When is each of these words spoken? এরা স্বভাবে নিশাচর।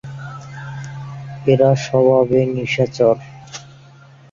এরা 1.45 1.69
স্বভাবে 1.85 2.39
নিশাচর। 2.55 3.15